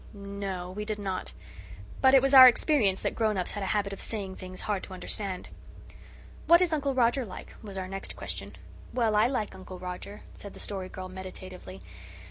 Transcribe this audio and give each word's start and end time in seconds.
No, 0.15 0.71
we 0.71 0.83
did 0.83 0.97
not. 0.97 1.31
But 2.01 2.15
it 2.15 2.23
was 2.23 2.33
our 2.33 2.47
experience 2.47 3.03
that 3.03 3.13
grown 3.13 3.37
ups 3.37 3.51
had 3.51 3.61
a 3.61 3.67
habit 3.67 3.93
of 3.93 4.01
saying 4.01 4.37
things 4.37 4.61
hard 4.61 4.81
to 4.85 4.95
understand. 4.95 5.49
"What 6.47 6.59
is 6.59 6.73
Uncle 6.73 6.95
Roger 6.95 7.23
like?" 7.23 7.53
was 7.61 7.77
our 7.77 7.87
next 7.87 8.15
question. 8.15 8.55
"Well, 8.95 9.15
I 9.15 9.27
like 9.27 9.53
Uncle 9.53 9.77
Roger," 9.77 10.21
said 10.33 10.55
the 10.55 10.59
Story 10.59 10.89
Girl 10.89 11.07
meditatively. 11.07 11.81